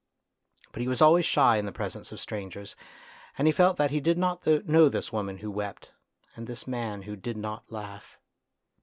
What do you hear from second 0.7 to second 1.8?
But he was always shy in the